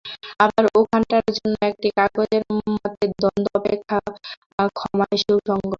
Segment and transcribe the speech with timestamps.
[0.39, 3.97] আবার ওখানকার অন্য একটি কাগজের মতে দণ্ড অপেক্ষা
[4.77, 5.67] ক্ষমাই সুসঙ্গত।